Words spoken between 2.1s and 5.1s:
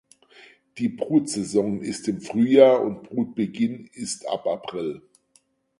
Frühjahr und Brutbeginn ist ab April.